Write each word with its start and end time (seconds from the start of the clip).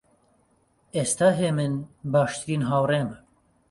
ئێستا 0.95 1.29
هێمن 1.39 1.73
باشترین 2.11 2.61
هاوڕێمە. 2.69 3.17